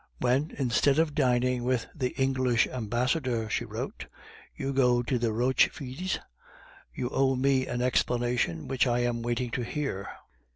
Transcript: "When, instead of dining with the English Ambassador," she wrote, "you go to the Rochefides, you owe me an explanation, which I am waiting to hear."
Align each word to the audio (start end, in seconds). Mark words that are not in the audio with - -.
"When, 0.17 0.49
instead 0.57 0.97
of 0.97 1.13
dining 1.13 1.63
with 1.63 1.85
the 1.93 2.09
English 2.19 2.65
Ambassador," 2.65 3.47
she 3.51 3.65
wrote, 3.65 4.07
"you 4.55 4.73
go 4.73 5.03
to 5.03 5.19
the 5.19 5.31
Rochefides, 5.31 6.17
you 6.91 7.07
owe 7.11 7.35
me 7.35 7.67
an 7.67 7.83
explanation, 7.83 8.67
which 8.67 8.87
I 8.87 9.01
am 9.01 9.21
waiting 9.21 9.51
to 9.51 9.61
hear." 9.61 10.09